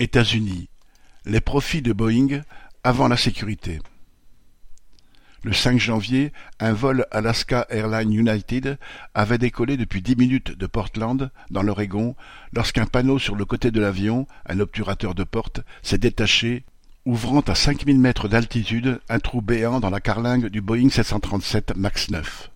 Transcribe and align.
États-Unis, 0.00 0.68
les 1.24 1.40
profits 1.40 1.80
de 1.80 1.92
Boeing 1.92 2.40
avant 2.82 3.06
la 3.06 3.16
sécurité. 3.16 3.78
Le 5.44 5.52
cinq 5.52 5.78
janvier, 5.78 6.32
un 6.58 6.72
vol 6.72 7.06
Alaska 7.12 7.66
Airlines 7.70 8.12
United 8.12 8.78
avait 9.14 9.38
décollé 9.38 9.76
depuis 9.76 10.02
dix 10.02 10.16
minutes 10.16 10.58
de 10.58 10.66
Portland, 10.66 11.30
dans 11.50 11.62
l'Oregon, 11.62 12.16
lorsqu'un 12.52 12.86
panneau 12.86 13.20
sur 13.20 13.36
le 13.36 13.44
côté 13.44 13.70
de 13.70 13.80
l'avion, 13.80 14.26
un 14.46 14.58
obturateur 14.58 15.14
de 15.14 15.22
porte, 15.22 15.60
s'est 15.82 15.98
détaché, 15.98 16.64
ouvrant 17.04 17.40
à 17.40 17.54
cinq 17.54 17.86
mille 17.86 18.00
mètres 18.00 18.26
d'altitude 18.26 19.00
un 19.08 19.20
trou 19.20 19.42
béant 19.42 19.78
dans 19.78 19.90
la 19.90 20.00
carlingue 20.00 20.46
du 20.46 20.60
Boeing 20.60 20.90
737 20.90 21.76
MAX 21.76 22.10
9. 22.10 22.50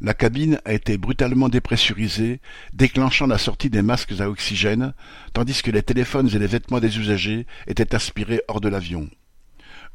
La 0.00 0.14
cabine 0.14 0.60
a 0.64 0.72
été 0.72 0.98
brutalement 0.98 1.48
dépressurisée, 1.48 2.40
déclenchant 2.72 3.26
la 3.26 3.38
sortie 3.38 3.70
des 3.70 3.82
masques 3.82 4.20
à 4.20 4.28
oxygène, 4.28 4.94
tandis 5.32 5.62
que 5.62 5.70
les 5.70 5.82
téléphones 5.82 6.28
et 6.34 6.38
les 6.38 6.46
vêtements 6.46 6.80
des 6.80 6.98
usagers 6.98 7.46
étaient 7.66 7.94
aspirés 7.94 8.42
hors 8.48 8.60
de 8.60 8.68
l'avion. 8.68 9.08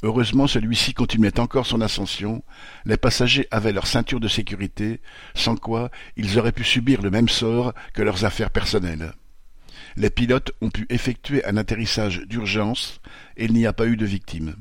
Heureusement 0.02 0.46
celui-ci 0.46 0.94
continuait 0.94 1.40
encore 1.40 1.66
son 1.66 1.80
ascension, 1.80 2.44
les 2.84 2.96
passagers 2.96 3.48
avaient 3.50 3.72
leur 3.72 3.88
ceinture 3.88 4.20
de 4.20 4.28
sécurité, 4.28 5.00
sans 5.34 5.56
quoi 5.56 5.90
ils 6.16 6.38
auraient 6.38 6.52
pu 6.52 6.62
subir 6.62 7.02
le 7.02 7.10
même 7.10 7.28
sort 7.28 7.74
que 7.94 8.02
leurs 8.02 8.24
affaires 8.24 8.50
personnelles. 8.50 9.12
Les 9.96 10.10
pilotes 10.10 10.52
ont 10.60 10.70
pu 10.70 10.86
effectuer 10.88 11.44
un 11.44 11.56
atterrissage 11.56 12.22
d'urgence 12.26 13.00
et 13.36 13.46
il 13.46 13.52
n'y 13.52 13.66
a 13.66 13.72
pas 13.72 13.86
eu 13.86 13.96
de 13.96 14.06
victimes. 14.06 14.54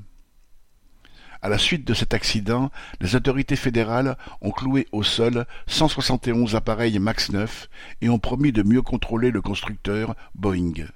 À 1.41 1.49
la 1.49 1.57
suite 1.57 1.85
de 1.85 1.93
cet 1.93 2.13
accident, 2.13 2.71
les 2.99 3.15
autorités 3.15 3.55
fédérales 3.55 4.17
ont 4.41 4.51
cloué 4.51 4.87
au 4.91 5.03
sol 5.03 5.45
171 5.67 6.55
appareils 6.55 6.97
MAX 6.99 7.31
9 7.31 7.69
et 8.01 8.09
ont 8.09 8.19
promis 8.19 8.51
de 8.51 8.63
mieux 8.63 8.81
contrôler 8.81 9.29
le 9.31 9.41
constructeur 9.41 10.15
Boeing. 10.35 10.87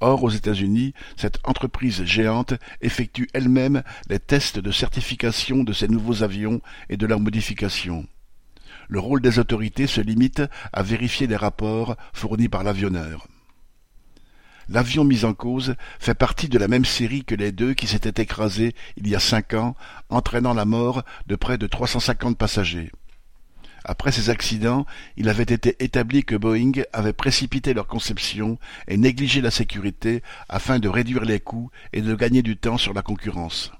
Or, 0.00 0.24
aux 0.24 0.30
États-Unis, 0.30 0.94
cette 1.16 1.38
entreprise 1.44 2.04
géante 2.04 2.54
effectue 2.80 3.28
elle-même 3.34 3.82
les 4.08 4.18
tests 4.18 4.58
de 4.58 4.70
certification 4.70 5.62
de 5.62 5.74
ces 5.74 5.88
nouveaux 5.88 6.22
avions 6.22 6.62
et 6.88 6.96
de 6.96 7.06
leurs 7.06 7.20
modifications. 7.20 8.06
Le 8.88 8.98
rôle 8.98 9.20
des 9.20 9.38
autorités 9.38 9.86
se 9.86 10.00
limite 10.00 10.42
à 10.72 10.82
vérifier 10.82 11.26
les 11.26 11.36
rapports 11.36 11.96
fournis 12.14 12.48
par 12.48 12.64
l'avionneur. 12.64 13.28
L'avion 14.70 15.02
mis 15.02 15.24
en 15.24 15.34
cause 15.34 15.74
fait 15.98 16.14
partie 16.14 16.48
de 16.48 16.56
la 16.56 16.68
même 16.68 16.84
série 16.84 17.24
que 17.24 17.34
les 17.34 17.50
deux 17.50 17.74
qui 17.74 17.88
s'étaient 17.88 18.22
écrasés 18.22 18.72
il 18.96 19.08
y 19.08 19.16
a 19.16 19.20
cinq 19.20 19.52
ans, 19.52 19.74
entraînant 20.10 20.54
la 20.54 20.64
mort 20.64 21.02
de 21.26 21.34
près 21.34 21.58
de 21.58 21.66
350 21.66 22.38
passagers. 22.38 22.92
Après 23.84 24.12
ces 24.12 24.30
accidents, 24.30 24.86
il 25.16 25.28
avait 25.28 25.42
été 25.42 25.74
établi 25.82 26.22
que 26.22 26.36
Boeing 26.36 26.84
avait 26.92 27.12
précipité 27.12 27.74
leur 27.74 27.88
conception 27.88 28.58
et 28.86 28.96
négligé 28.96 29.40
la 29.40 29.50
sécurité 29.50 30.22
afin 30.48 30.78
de 30.78 30.88
réduire 30.88 31.24
les 31.24 31.40
coûts 31.40 31.72
et 31.92 32.00
de 32.00 32.14
gagner 32.14 32.42
du 32.42 32.56
temps 32.56 32.78
sur 32.78 32.94
la 32.94 33.02
concurrence. 33.02 33.72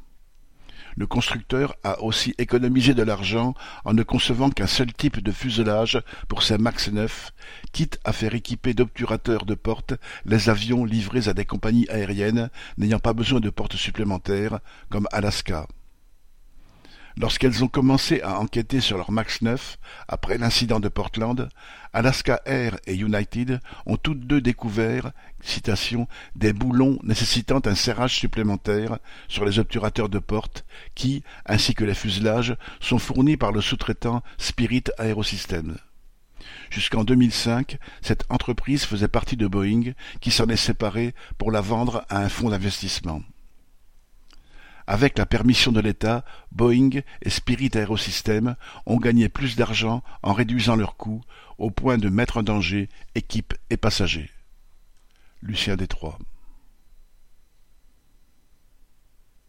Le 1.01 1.07
constructeur 1.07 1.77
a 1.83 2.03
aussi 2.03 2.35
économisé 2.37 2.93
de 2.93 3.03
l'argent 3.03 3.55
en 3.87 3.95
ne 3.95 4.03
concevant 4.03 4.51
qu'un 4.51 4.67
seul 4.67 4.93
type 4.93 5.23
de 5.23 5.33
fuselage 5.33 5.99
pour 6.29 6.43
ses 6.43 6.59
MAX 6.59 6.91
9, 6.93 7.33
quitte 7.73 7.99
à 8.05 8.13
faire 8.13 8.35
équiper 8.35 8.75
d'obturateurs 8.75 9.47
de 9.47 9.55
portes 9.55 9.95
les 10.27 10.51
avions 10.51 10.85
livrés 10.85 11.29
à 11.29 11.33
des 11.33 11.47
compagnies 11.47 11.89
aériennes 11.89 12.51
n'ayant 12.77 12.99
pas 12.99 13.15
besoin 13.15 13.41
de 13.41 13.49
portes 13.49 13.77
supplémentaires, 13.77 14.59
comme 14.91 15.09
Alaska. 15.11 15.67
Lorsqu'elles 17.17 17.65
ont 17.65 17.69
commencé 17.69 18.21
à 18.23 18.39
enquêter 18.39 18.81
sur 18.81 18.97
leur 18.97 19.11
MAX 19.11 19.43
9, 19.43 19.79
après 20.09 20.39
l'incident 20.39 20.81
de 20.81 20.89
Portland, 20.89 21.49
Alaska 21.93 22.41
Air 22.47 22.79
et 22.87 22.95
United 22.95 23.61
ont 23.87 23.97
toutes 23.97 24.27
deux 24.27 24.41
découvert 24.41 25.13
citation, 25.43 26.07
des 26.37 26.53
boulons 26.53 26.99
nécessitant 27.03 27.61
un 27.65 27.75
serrage 27.75 28.17
supplémentaire 28.17 28.99
sur 29.29 29.45
les 29.45 29.59
obturateurs 29.59 30.09
de 30.09 30.19
porte 30.19 30.65
qui, 30.95 31.23
ainsi 31.47 31.75
que 31.75 31.85
les 31.85 31.95
fuselages, 31.95 32.57
sont 32.81 32.99
fournis 32.99 33.37
par 33.37 33.53
le 33.53 33.61
sous-traitant 33.61 34.23
Spirit 34.39 34.85
Aerosystems. 34.99 35.79
Jusqu'en 36.71 37.05
2005, 37.05 37.79
cette 38.01 38.25
entreprise 38.29 38.85
faisait 38.85 39.09
partie 39.09 39.37
de 39.37 39.47
Boeing, 39.47 39.93
qui 40.21 40.31
s'en 40.31 40.47
est 40.47 40.57
séparée 40.57 41.15
pour 41.39 41.51
la 41.51 41.61
vendre 41.61 42.05
à 42.09 42.19
un 42.19 42.29
fonds 42.29 42.51
d'investissement. 42.51 43.23
Avec 44.93 45.19
la 45.19 45.25
permission 45.25 45.71
de 45.71 45.79
l'État, 45.79 46.25
Boeing 46.51 47.03
et 47.23 47.31
Spirit 47.31 47.71
Aerosystems 47.75 48.57
ont 48.87 48.97
gagné 48.97 49.29
plus 49.29 49.55
d'argent 49.55 50.03
en 50.25 50.33
réduisant 50.33 50.75
leurs 50.75 50.97
coûts, 50.97 51.23
au 51.59 51.71
point 51.71 51.97
de 51.97 52.09
mettre 52.09 52.39
en 52.39 52.43
danger 52.43 52.89
équipe 53.15 53.55
et 53.71 53.77
passagers. 53.77 54.31
Lucien 55.43 55.77
Détroit 55.77 56.19